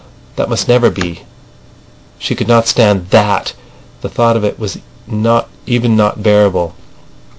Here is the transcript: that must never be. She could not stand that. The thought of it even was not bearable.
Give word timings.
that 0.35 0.49
must 0.49 0.67
never 0.67 0.89
be. 0.89 1.21
She 2.17 2.33
could 2.33 2.47
not 2.47 2.65
stand 2.67 3.11
that. 3.11 3.53
The 4.01 4.09
thought 4.09 4.35
of 4.35 4.43
it 4.43 4.57
even 4.59 4.59
was 4.59 4.79
not 5.07 6.23
bearable. 6.23 6.73